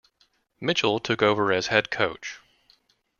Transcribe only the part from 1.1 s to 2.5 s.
over as head coach.